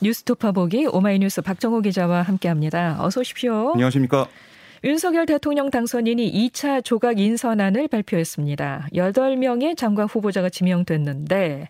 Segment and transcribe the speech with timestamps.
[0.00, 2.96] 뉴스토파 보기 오마이뉴스 박정호 기자와 함께합니다.
[3.00, 3.72] 어서 오십시오.
[3.72, 4.28] 안녕하십니까.
[4.84, 8.88] 윤석열 대통령 당선인이 2차 조각 인선안을 발표했습니다.
[8.94, 11.68] 8명의 장관 후보자가 지명됐는데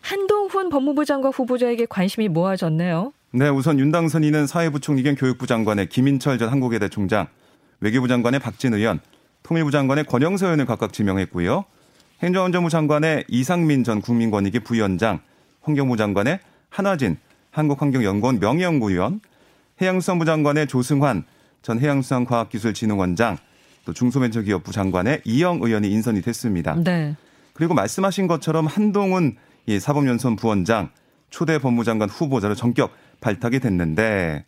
[0.00, 3.12] 한동훈 법무부 장관 후보자에게 관심이 모아졌네요.
[3.32, 7.26] 네, 우선 윤 당선인은 사회부총리 겸 교육부 장관의 김인철 전 한국외대 총장,
[7.80, 9.00] 외교부 장관의 박진 의원,
[9.42, 11.64] 통일부 장관의 권영세 의원을 각각 지명했고요.
[12.22, 15.20] 행정안전부 장관의 이상민 전 국민권익위 부위원장,
[15.62, 16.38] 환경부 장관의
[16.70, 17.18] 한화진
[17.50, 19.20] 한국환경연구원 명예연구위원,
[19.80, 21.24] 해양수산부 장관의 조승환
[21.62, 23.38] 전 해양수산과학기술진흥원장,
[23.84, 26.74] 또 중소벤처기업부 장관의 이영 의원이 인선이 됐습니다.
[26.76, 27.16] 네.
[27.54, 29.36] 그리고 말씀하신 것처럼 한동훈
[29.80, 30.90] 사법연수원 부원장,
[31.30, 34.44] 초대 법무장관 후보자로 전격 발탁이 됐는데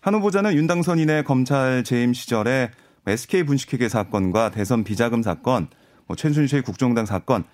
[0.00, 2.70] 한 후보자는 윤 당선인의 검찰 재임 시절에
[3.06, 5.68] SK 분식회계 사건과 대선 비자금 사건,
[6.06, 7.44] 뭐 최순실 국정당 사건,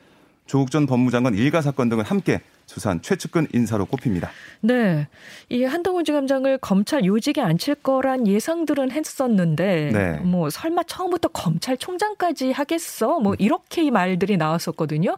[0.47, 4.31] 조국 전 법무장관 일가 사건 등을 함께 수사한 최측근 인사로 꼽힙니다.
[4.61, 5.09] 네.
[5.49, 10.13] 이 한동훈 지검장을 검찰 요직에 앉힐 거란 예상들은 했었는데 네.
[10.21, 13.21] 뭐 설마 처음부터 검찰총장까지 하겠어?
[13.21, 15.17] 뭐 이렇게 말들이 나왔었거든요.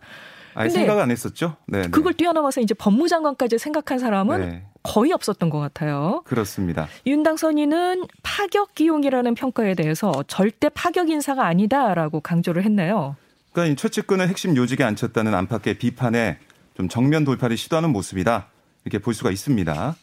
[0.54, 1.56] 아니, 생각 안 했었죠.
[1.66, 1.88] 네, 네.
[1.90, 4.62] 그걸 뛰어넘어서 이제 법무장관까지 생각한 사람은 네.
[4.82, 6.22] 거의 없었던 것 같아요.
[6.26, 6.86] 그렇습니다.
[7.06, 13.16] 윤당선인은 파격 기용이라는 평가에 대해서 절대 파격 인사가 아니다라고 강조를 했네요.
[13.52, 16.38] 그러니까 이 최측근을 핵심 요직에 앉혔다는 안팎의 비판에
[16.74, 18.48] 좀 정면 돌파를 시도하는 모습이다.
[18.84, 19.96] 이렇게 볼 수가 있습니다.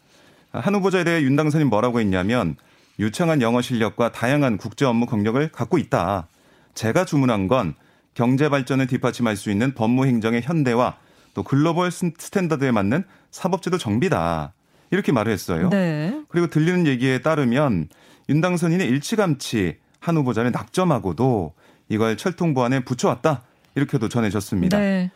[0.52, 2.56] 한 후보자에 대해 윤 당선인 뭐라고 했냐면
[3.00, 6.28] 유창한 영어 실력과 다양한 국제 업무 경력을 갖고 있다.
[6.74, 7.74] 제가 주문한 건
[8.14, 10.98] 경제 발전을 뒷받침할 수 있는 법무 행정의 현대화
[11.34, 14.54] 또 global standard에 맞는 사법제도 정비다.
[14.92, 15.70] 이렇게 말을 했어요.
[15.70, 16.22] 네.
[16.28, 17.88] 그리고 들리는 얘기에 따르면
[18.30, 21.54] 윤 당선인이 일찌감치 한 후보자를 낙점하고도
[21.88, 23.44] 이걸 철통보안에 붙여왔다.
[23.76, 24.78] 이렇게도 전해졌습니다.
[24.78, 25.12] 네.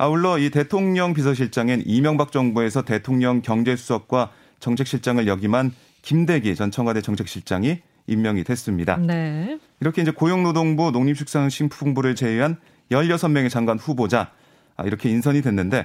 [0.00, 8.44] 아울러 이 대통령 비서실장엔 이명박 정부에서 대통령 경제수석과 정책실장을 역임한 김대기 전 청와대 정책실장이 임명이
[8.44, 8.96] 됐습니다.
[8.96, 9.58] 네.
[9.78, 12.56] 이렇게 이제 고용노동부 농림축산식품부를 제외한
[12.90, 14.30] 16명의 장관 후보자
[14.78, 15.84] 아, 이렇게 인선이 됐는데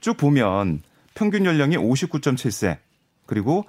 [0.00, 0.80] 쭉 보면
[1.12, 2.78] 평균 연령이 59.7세
[3.26, 3.66] 그리고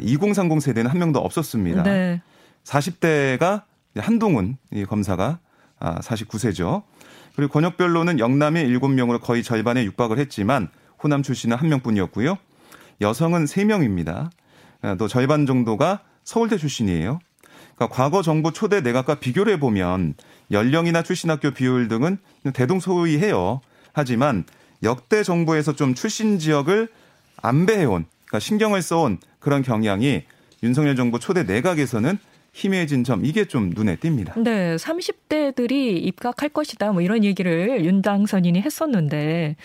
[0.00, 1.82] 2030 아, 세대는 한 명도 없었습니다.
[1.82, 2.22] 네.
[2.62, 3.64] 40대가
[3.96, 5.40] 한동훈 검사가
[5.80, 6.84] 49세죠.
[7.34, 10.68] 아, 그리고 권역별로는 영남이 7명으로 거의 절반에 육박을 했지만
[11.02, 12.38] 호남 출신은 한 명뿐이었고요.
[13.00, 14.30] 여성은 3명입니다.
[14.98, 17.18] 또 절반 정도가 서울대 출신이에요.
[17.74, 20.14] 그러니까 과거 정부 초대 내각과 비교를 해보면
[20.50, 22.18] 연령이나 출신 학교 비율 등은
[22.52, 23.60] 대동소이해요.
[23.92, 24.44] 하지만
[24.82, 26.88] 역대 정부에서 좀 출신 지역을
[27.42, 30.22] 안배해온, 그러니까 신경을 써온 그런 경향이
[30.62, 32.18] 윤석열 정부 초대 내각에서는
[32.54, 34.40] 희미해진 점 이게 좀 눈에 띕니다.
[34.40, 39.56] 네, 30대들이 입각할 것이다 뭐 이런 얘기를 윤당선인이 했었는데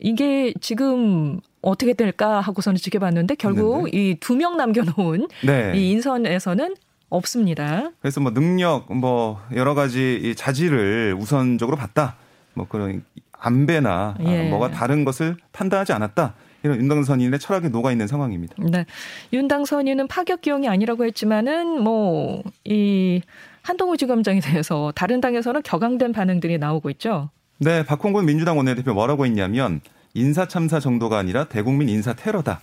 [0.00, 5.72] 이게 지금 어떻게 될까 하고서는 지켜봤는데 결국 이 두 명 남겨놓은 네.
[5.76, 6.74] 이 인선에서는
[7.10, 7.90] 없습니다.
[8.00, 12.16] 그래서 뭐 능력 뭐 여러 가지 이 자질을 우선적으로 봤다.
[12.54, 14.48] 뭐 그런 안배나 예.
[14.48, 16.34] 뭐가 다른 것을 판단하지 않았다.
[16.62, 18.54] 이런 윤당선인의 철학이 녹아 있는 상황입니다.
[18.58, 18.84] 네.
[19.32, 23.20] 윤당선인은 파격 기용이 아니라고 했지만은 뭐 이
[23.62, 27.30] 한동훈 지검장에 대해서 다른 당에서는 격앙된 반응들이 나오고 있죠.
[27.58, 29.80] 네, 박홍근 민주당 원내대표 뭐라고 했냐면
[30.14, 32.60] 인사 참사 정도가 아니라 대국민 인사 테러다.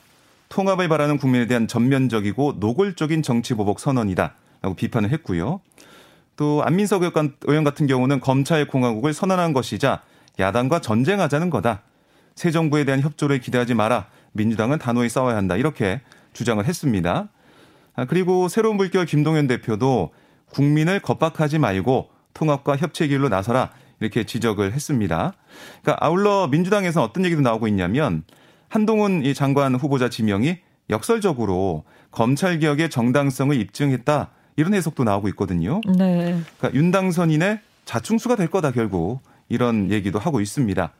[0.50, 4.34] 통합을 바라는 국민에 대한 전면적이고 노골적인 정치 보복 선언이다.
[4.62, 5.62] 라고 비판을 했고요.
[6.36, 10.02] 또 안민석 의원 같은 경우는 검찰 공화국을 선언한 것이자
[10.40, 11.82] 야당과 전쟁하자는 거다.
[12.38, 14.06] 새 정부에 대한 협조를 기대하지 마라.
[14.34, 15.58] 민주당은 단호히 싸워야 한다.
[15.58, 16.02] 이렇게
[16.34, 17.30] 주장을 했습니다.
[17.96, 20.12] 아, 그리고 새로운 물결 김동연 대표도
[20.52, 23.72] 국민을 겁박하지 말고 통합과 협치 길로 나서라.
[24.00, 25.34] 이렇게 지적을 했습니다.
[25.82, 28.24] 그러니까 아울러 민주당에서 어떤 얘기도 나오고 있냐면
[28.70, 30.60] 한동훈 이 장관 후보자 지명이
[30.92, 34.30] 역설적으로 검찰 개혁의 정당성을 입증했다.
[34.58, 35.82] 이런 해석도 나오고 있거든요.
[35.88, 36.40] 네.
[36.60, 40.92] 그러니까 윤당선인의 자충수가 될 거다 결국 이런 얘기도 하고 있습니다.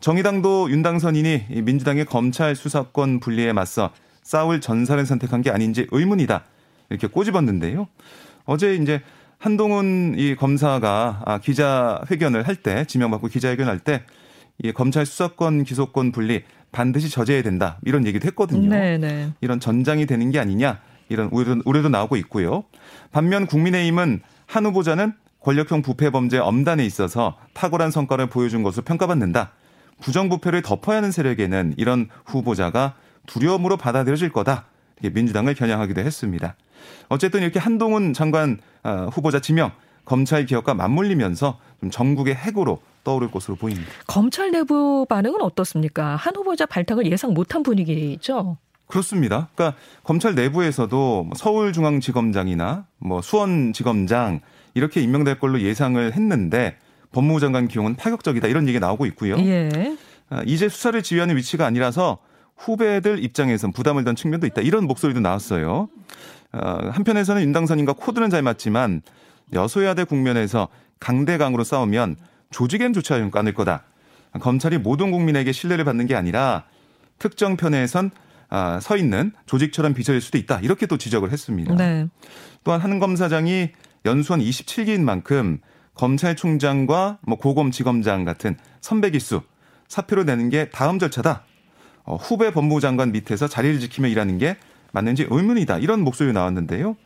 [0.00, 3.90] 정의당도 윤당선인이 민주당의 검찰 수사권 분리에 맞서
[4.22, 6.44] 싸울 전사를 선택한 게 아닌지 의문이다.
[6.90, 7.88] 이렇게 꼬집었는데요.
[8.44, 9.00] 어제 이제
[9.38, 14.02] 한동훈 이 검사가 아, 기자 회견을 할 때, 지명받고 기자 회견할 때,
[14.62, 16.42] 이 검찰 수사권 기소권 분리
[16.72, 17.78] 반드시 저지해야 된다.
[17.84, 18.68] 이런 얘기도 했거든요.
[18.68, 18.98] 네네.
[18.98, 19.32] 네.
[19.40, 20.80] 이런 전장이 되는 게 아니냐.
[21.08, 22.64] 이런 우려도, 우려도 나오고 있고요.
[23.12, 29.52] 반면 국민의힘은 한 후보자는 권력형 부패 범죄 엄단에 있어서 탁월한 성과를 보여준 것으로 평가받는다.
[30.00, 32.94] 부정부패를 덮어야 하는 세력에는 이런 후보자가
[33.26, 34.66] 두려움으로 받아들여질 거다.
[35.02, 36.54] 민주당을 겨냥하기도 했습니다.
[37.08, 39.72] 어쨌든 이렇게 한동훈 장관 어, 후보자 지명
[40.04, 43.90] 검찰 개혁과 맞물리면서 좀 전국의 핵으로 떠오를 것으로 보입니다.
[44.06, 46.16] 검찰 내부 반응은 어떻습니까?
[46.16, 48.56] 한 후보자 발탁을 예상 못한 분위기죠.
[48.86, 49.48] 그렇습니다.
[49.54, 54.40] 그러니까 검찰 내부에서도 뭐 서울중앙지검장이나 뭐 수원지검장
[54.74, 56.78] 이렇게 임명될 걸로 예상을 했는데
[57.16, 59.38] 법무부 장관 기용은 파격적이다 이런 얘기 나오고 있고요.
[59.38, 59.96] 예.
[60.28, 62.18] 아, 이제 수사를 지휘하는 위치가 아니라서
[62.56, 64.60] 후배들 입장에선 부담을 던 측면도 있다.
[64.60, 65.88] 이런 목소리도 나왔어요.
[66.52, 66.58] 어,
[66.92, 69.00] 한편에서는 윤당선인과 코드는 잘 맞지만
[69.54, 70.68] 여소야대 국면에서
[71.00, 72.16] 강대강으로 싸우면
[72.50, 73.84] 조직엔 조차 좀 까눌 거다.
[74.38, 76.64] 검찰이 모든 국민에게 신뢰를 받는 게 아니라
[77.18, 78.10] 특정 편에선
[78.50, 80.60] 아, 서 있는 조직처럼 비춰질 수도 있다.
[80.60, 81.74] 이렇게 또 지적을 했습니다.
[81.74, 82.08] 네.
[82.62, 83.70] 또한 한 검사장이
[84.04, 85.60] 연수원 27기인 만큼
[85.96, 89.42] 검찰총장과 뭐 고검지검장 같은 선배 기수
[89.88, 91.42] 사표를 내는 게 다음 절차다.
[92.04, 94.56] 어, 후배 법무부 장관 밑에서 자리를 지키며 일하는 게
[94.92, 95.78] 맞는지 의문이다.
[95.78, 96.96] 이런 목소리 나왔는데요.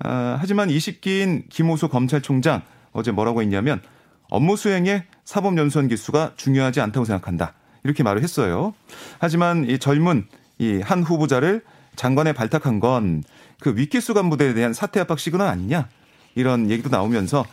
[0.00, 2.62] 아, 하지만 20기인 김호수 검찰총장
[2.92, 3.80] 어제 뭐라고 했냐면
[4.28, 7.54] 업무 수행에 사법연수원 기수가 중요하지 않다고 생각한다.
[7.84, 8.74] 이렇게 말을 했어요.
[9.18, 10.26] 하지만 이 젊은
[10.58, 11.62] 이 한 후보자를
[11.96, 15.88] 장관에 발탁한 건그 윗기수 간부들에 대한 사퇴 압박 시그널 아니냐.
[16.34, 17.44] 이런 얘기도 나오면서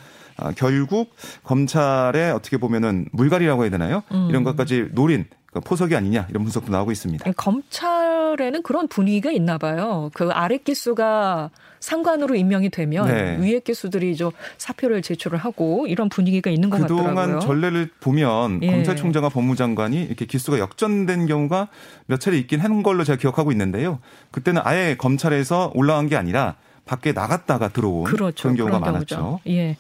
[0.42, 4.04] 아, 결국 검찰의 어떻게 보면은 물갈이라고 해야 되나요?
[4.12, 4.28] 음.
[4.30, 7.30] 이런 것까지 노린 그 포석이 아니냐 이런 분석도 나오고 있습니다.
[7.34, 10.10] 검찰에는 그런 분위기가 있나 봐요.
[10.14, 11.50] 그 아래 기수가
[11.82, 13.38] 상관으로 임명이 되면 네.
[13.42, 17.40] 위에 기수들이 저 사표를 제출을 하고 이런 분위기가 있는 것 그동안 같더라고요.
[17.40, 18.72] 그동안 전례를 보면 예.
[18.72, 21.68] 검찰총장과 법무장관이 이렇게 기수가 역전된 경우가
[22.06, 24.00] 몇 차례 있긴 한 걸로 제가 기억하고 있는데요.
[24.30, 26.56] 그때는 아예 검찰에서 올라간 게 아니라
[26.86, 28.44] 밖에 나갔다가 들어온 그렇죠.
[28.44, 29.40] 그런 경우가 그런 많았죠.
[29.48, 29.76] 예.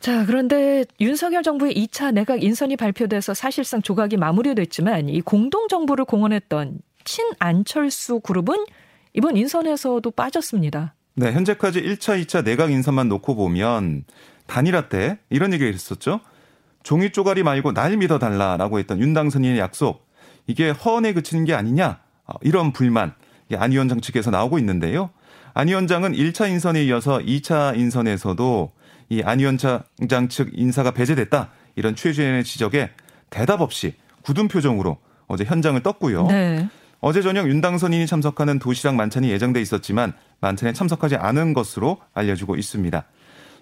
[0.00, 6.78] 자, 그런데 윤석열 정부의 2차 내각 인선이 발표돼서 사실상 조각이 마무리됐지만 이 공동 정부를 공언했던
[7.04, 8.64] 친안철수 그룹은
[9.12, 10.94] 이번 인선에서도 빠졌습니다.
[11.16, 14.04] 네, 현재까지 1차, 2차 내각 인선만 놓고 보면
[14.46, 16.20] 단일화 때 이런 얘기를 했었죠.
[16.82, 20.08] 종이 쪼가리 말고 날 믿어달라라고 했던 윤당선인의 약속.
[20.46, 22.00] 이게 허언에 그치는 게 아니냐.
[22.24, 23.12] 어, 이런 불만.
[23.54, 25.10] 안 위원장 측에서 나오고 있는데요.
[25.52, 28.72] 안 위원장은 1차 인선에 이어서 2차 인선에서도
[29.10, 29.82] 이 안 위원장
[30.28, 32.90] 측 인사가 배제됐다 이런 최재현의 지적에
[33.28, 36.26] 대답 없이 굳은 표정으로 어제 현장을 떴고요.
[36.26, 36.68] 네.
[37.00, 43.04] 어제 저녁 윤당선인이 참석하는 도시락 만찬이 예정돼 있었지만 만찬에 참석하지 않은 것으로 알려지고 있습니다.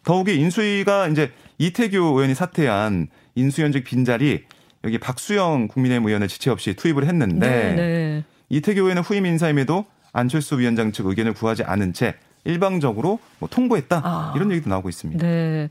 [0.04, 4.44] 더욱이 인수위가 이제 이태규 의원이 사퇴한 인수위원직 빈자리
[4.84, 8.24] 여기 박수영 국민의힘 의원을 지체 없이 투입을 했는데 네, 네.
[8.48, 12.16] 이태규 의원은 후임 인사임에도 안철수 위원장 측 의견을 구하지 않은 채
[12.48, 14.32] 일방적으로 뭐 통보했다 아.
[14.34, 15.24] 이런 얘기도 나오고 있습니다.
[15.24, 15.68] 네.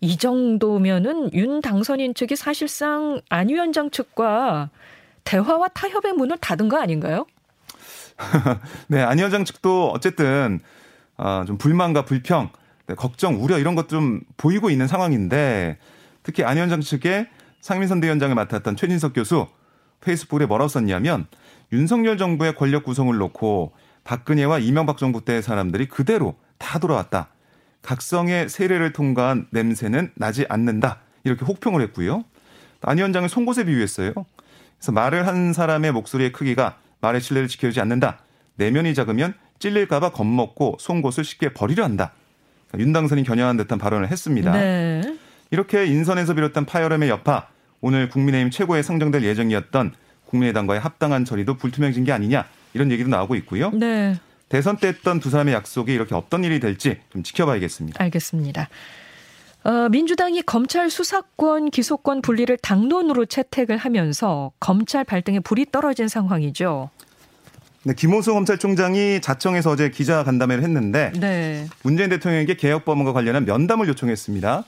[0.00, 4.70] 이 정도면은 윤 당선인 측이 사실상 안 위원장 측과
[5.24, 7.26] 대화와 타협의 문을 닫은 거 아닌가요?
[8.88, 10.60] 네, 안 위원장 측도 어쨌든
[11.16, 12.50] 어, 좀 불만과 불평,
[12.86, 15.78] 네, 걱정, 우려 이런 것 좀 보이고 있는 상황인데
[16.22, 17.28] 특히 안 위원장 측에
[17.60, 19.46] 상민선 대위원장을 맡았던 최진석 교수
[20.00, 21.26] 페이스북에 뭐라고 썼냐면
[21.72, 23.72] 윤석열 정부의 권력 구성을 놓고
[24.04, 27.28] 박근혜와 이명박 정부 때 사람들이 그대로 다 돌아왔다.
[27.82, 31.00] 각성의 세례를 통과한 냄새는 나지 않는다.
[31.24, 32.24] 이렇게 혹평을 했고요.
[32.82, 34.12] 안 위원장을 송곳에 비유했어요.
[34.78, 38.18] 그래서 말을 한 사람의 목소리의 크기가 말의 신뢰를 지켜주지 않는다.
[38.56, 42.12] 내면이 작으면 찔릴까봐 겁먹고 송곳을 쉽게 버리려 한다.
[42.68, 44.52] 그러니까 윤 당선이 겨냥한 듯한 발언을 했습니다.
[44.52, 45.18] 네.
[45.50, 47.48] 이렇게 인선에서 비롯한 파열음의 여파,
[47.80, 49.94] 오늘 국민의힘 최고에 상정될 예정이었던
[50.26, 53.70] 국민의당과의 합당한 처리도 불투명해진 게 아니냐 이런 얘기도 나오고 있고요.
[53.70, 54.18] 네.
[54.48, 58.02] 대선 때 했던 두 사람의 약속이 이렇게 어떤 일이 될지 좀 지켜봐야겠습니다.
[58.02, 58.68] 알겠습니다.
[59.64, 66.90] 어, 민주당이 검찰 수사권, 기소권 분리를 당론으로 채택을 하면서 검찰 발등에 불이 떨어진 상황이죠.
[67.84, 71.66] 네, 김호수 검찰총장이 자청에서 어제 기자 간담회를 했는데 네.
[71.82, 74.64] 문재인 대통령에게 개혁 법안과 관련한 면담을 요청했습니다.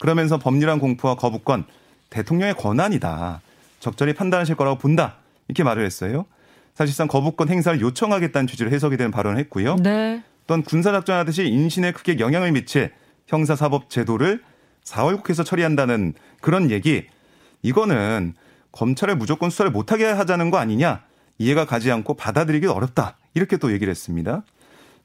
[0.00, 1.64] 그러면서 법률안 공포와 거부권
[2.10, 3.40] 대통령의 권한이다.
[3.80, 5.16] 적절히 판단하실 거라고 본다.
[5.48, 6.26] 이렇게 말을 했어요.
[6.74, 9.76] 사실상 거부권 행사를 요청하겠다는 취지로 해석이 되는 발언을 했고요.
[9.76, 10.22] 네.
[10.46, 12.92] 또한 군사작전 하듯이 인신에 크게 영향을 미칠
[13.26, 14.42] 형사사법 제도를
[14.84, 17.06] 4월 국회에서 처리한다는 그런 얘기
[17.62, 18.34] 이거는
[18.72, 21.02] 검찰을 무조건 수사를 못하게 하자는 거 아니냐
[21.38, 24.42] 이해가 가지 않고 받아들이기 어렵다 이렇게 또 얘기를 했습니다.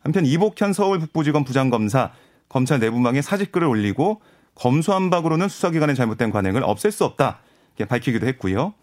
[0.01, 2.11] 한편 이복현 서울 북부지검 부장검사
[2.49, 4.21] 검찰 내부망에 사직글을 올리고
[4.55, 7.39] 검수한박으로는 수사기관의 잘못된 관행을 없앨 수 없다
[7.75, 8.73] 이렇게 밝히기도 했고요.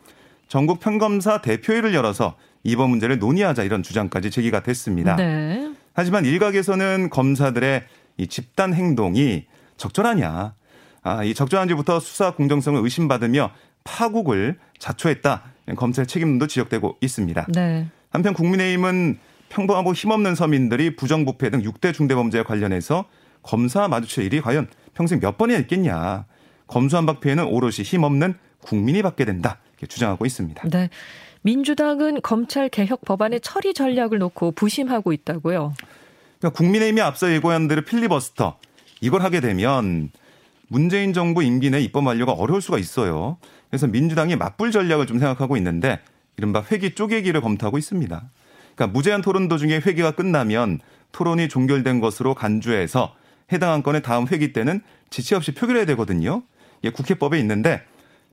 [0.49, 5.17] 전국 평검사 대표회를 열어서 이번 문제를 논의하자 이런 주장까지 제기가 됐습니다.
[5.17, 5.73] 네.
[5.93, 7.85] 하지만 일각에서는 검사들의
[8.17, 9.45] 이 집단 행동이
[9.77, 10.55] 적절하냐.
[11.03, 13.51] 아, 이 적절한지부터 수사 공정성을 의심받으며
[13.85, 15.43] 파국을 자초했다.
[15.77, 17.47] 검찰 책임도 지적되고 있습니다.
[17.55, 17.87] 네.
[18.11, 19.19] 한편 국민의힘은
[19.51, 23.05] 평범하고 힘없는 서민들이 부정부패 등 6대 중대범죄에 관련해서
[23.43, 26.25] 검사 마주칠 일이 과연 평생 몇 번이나 있겠냐.
[26.67, 29.59] 검수한박 피해는 오롯이 힘없는 국민이 받게 된다.
[29.73, 30.69] 이렇게 주장하고 있습니다.
[30.71, 30.89] 네.
[31.45, 35.75] 민주당은 검찰 개혁 법안의 처리 전략을 놓고 부심하고 있다고요.
[36.39, 38.57] 그러니까 국민의힘이 앞서 예고한 대로 필리버스터
[39.03, 40.11] 이걸 하게 되면
[40.69, 43.37] 문재인 정부 임기 내 입법 완료가 어려울 수가 있어요.
[43.69, 46.01] 그래서 민주당이 맞불 전략을 좀 생각하고 있는데
[46.39, 48.23] 이른바 회기 쪼개기를 검토하고 있습니다.
[48.75, 50.81] 그러니까 무제한 토론 도중에 회기가 끝나면
[51.13, 53.15] 토론이 종결된 것으로 간주해서
[53.53, 56.43] 해당 안건의 다음 회기 때는 지체 없이 표결해야 되거든요.
[56.81, 57.83] 이게 국회법에 있는데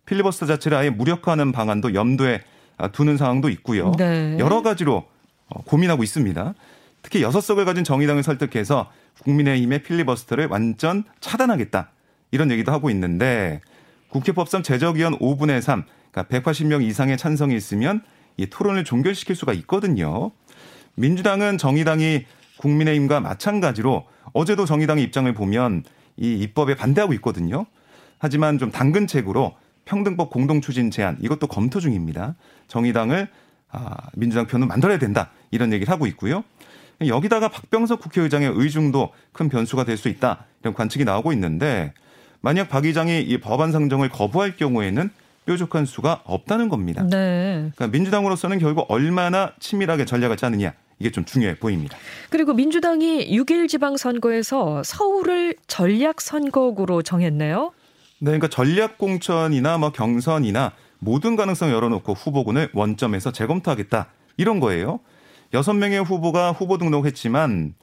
[0.06, 2.42] 필리버스터 자체를 아예 무력화하는 방안도 염두에
[2.90, 3.92] 두는 상황도 있고요.
[3.98, 4.38] 네.
[4.40, 5.06] 여러 가지로
[5.48, 6.54] 어, 고민하고 있습니다.
[7.02, 8.92] 특히 여섯 석을 가진 정의당을 설득해서
[9.24, 11.92] 국민의힘의 필리버스터를 완전 차단하겠다.
[12.32, 13.62] 이런 얘기도 하고 있는데
[14.10, 18.02] 국회법상 제적의원 5분의 3, 그러니까 180명 이상의 찬성이 있으면
[18.38, 20.32] 이 토론을 종결시킬 수가 있거든요.
[20.96, 22.26] 민주당은 정의당이
[22.58, 25.84] 국민의힘과 마찬가지로 어제도 정의당의 입장을 보면
[26.18, 27.66] 이 입법에 반대하고 있거든요.
[28.20, 32.36] 하지만 좀 당근책으로 평등법 공동 추진 제안 이것도 검토 중입니다.
[32.68, 33.28] 정의당을
[33.72, 36.44] 아, 민주당 편은 만들어야 된다 이런 얘기를 하고 있고요.
[37.06, 41.94] 여기다가 박병석 국회의장의 의중도 큰 변수가 될 수 있다 이런 관측이 나오고 있는데
[42.42, 45.10] 만약 박 의장이 이 법안 상정을 거부할 경우에는
[45.46, 47.02] 뾰족한 수가 없다는 겁니다.
[47.04, 47.72] 네.
[47.76, 51.98] 그러니까 민주당으로서는 결국 얼마나 치밀하게 전략을 짜느냐 이게 좀 중요해 보입니다.
[52.30, 57.72] 그리고 민주당이 6일 지방선거에서 서울을 전략선거구로 정했네요.
[58.24, 65.00] 네, 그러니까 전략 공천이나 뭐 경선이나 모든 가능성 열어놓고 후보군을 원점에서 재검토하겠다 이런 거예요.
[65.56, 67.74] 여섯 명의 후보가 후보 등록했지만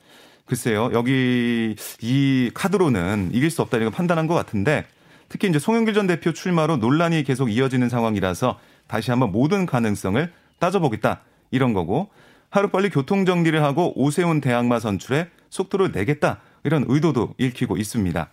[0.47, 4.87] 글쎄요 여기 이 카드로는 이길 수 없다 이런 판단한 것 같은데
[5.29, 11.23] 특히 이제 송영길 전 대표 출마로 논란이 계속 이어지는 상황이라서 다시 한번 모든 가능성을 따져보겠다
[11.51, 12.11] 이런 거고
[12.51, 18.31] 하루빨리 교통 정리를 하고 오세훈 대항마 선출에 속도를 내겠다 이런 의도도 읽히고 있습니다.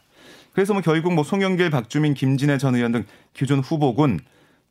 [0.54, 3.04] 그래서 뭐 결국 뭐 송영길, 박주민, 김진애 전 의원 등
[3.34, 4.20] 기존 후보군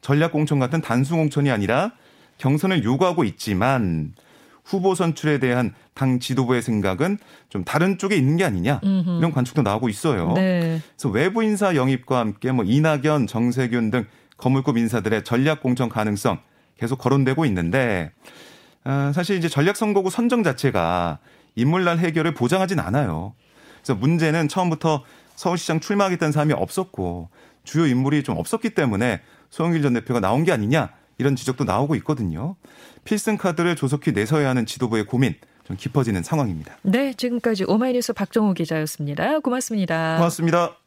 [0.00, 1.92] 전략 공천 같은 단순 공천이 아니라
[2.38, 4.14] 경선을 요구하고 있지만
[4.64, 7.18] 후보 선출에 대한 당 지도부의 생각은
[7.48, 10.32] 좀 다른 쪽에 있는 게 아니냐 이런 관측도 나오고 있어요.
[10.32, 10.80] 네.
[10.96, 14.06] 그래서 외부 인사 영입과 함께 뭐 이낙연, 정세균 등
[14.36, 16.40] 거물급 인사들의 전략 공천 가능성
[16.78, 18.10] 계속 거론되고 있는데
[18.84, 21.18] 아, 사실 이제 전략 선거구 선정 자체가
[21.54, 23.34] 인물날 해결을 보장하진 않아요.
[23.82, 25.04] 그래서 문제는 처음부터
[25.36, 27.28] 서울시장 출마하겠다는 사람이 없었고
[27.64, 32.56] 주요 인물이 좀 없었기 때문에 소영길 전 대표가 나온 게 아니냐 이런 지적도 나오고 있거든요.
[33.04, 36.76] 필승 카드를 조속히 내서야 하는 지도부의 고민 좀 깊어지는 상황입니다.
[36.82, 39.40] 네, 지금까지 오마이뉴스 박정호 기자였습니다.
[39.40, 40.16] 고맙습니다.
[40.16, 40.83] 고맙습니다.